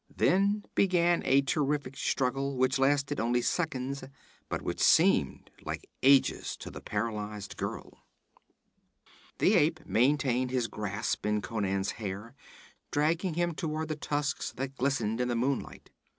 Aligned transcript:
Then 0.17 0.63
began 0.73 1.21
a 1.25 1.43
terrific 1.43 1.95
struggle, 1.95 2.57
which 2.57 2.79
lasted 2.79 3.19
only 3.19 3.43
seconds, 3.43 4.03
but 4.49 4.63
which 4.63 4.79
seemed 4.81 5.51
like 5.63 5.87
ages 6.01 6.57
to 6.57 6.71
the 6.71 6.81
paralyzed 6.81 7.55
girl. 7.55 8.03
The 9.37 9.53
ape 9.53 9.85
maintained 9.85 10.49
his 10.49 10.67
grasp 10.67 11.23
in 11.27 11.39
Conan's 11.41 11.91
hair, 11.91 12.33
dragging 12.89 13.35
him 13.35 13.53
toward 13.53 13.89
the 13.89 13.95
tusks 13.95 14.51
that 14.53 14.75
glistened 14.75 15.21
in 15.21 15.27
the 15.27 15.35
moonlight. 15.35 15.91